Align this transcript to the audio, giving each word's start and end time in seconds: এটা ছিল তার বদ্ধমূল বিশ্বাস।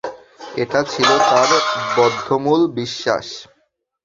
এটা 0.55 0.79
ছিল 0.83 1.09
তার 1.29 1.49
বদ্ধমূল 1.95 2.61
বিশ্বাস। 2.77 3.27